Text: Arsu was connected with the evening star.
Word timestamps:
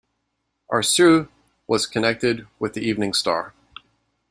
Arsu 0.71 1.29
was 1.67 1.85
connected 1.85 2.47
with 2.57 2.73
the 2.73 2.81
evening 2.81 3.13
star. 3.13 3.53